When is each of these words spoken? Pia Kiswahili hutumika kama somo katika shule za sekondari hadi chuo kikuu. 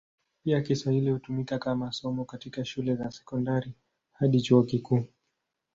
Pia 0.43 0.61
Kiswahili 0.61 1.11
hutumika 1.11 1.59
kama 1.59 1.91
somo 1.91 2.25
katika 2.25 2.65
shule 2.65 2.95
za 2.95 3.11
sekondari 3.11 3.73
hadi 4.13 4.41
chuo 4.41 4.63
kikuu. 4.63 5.03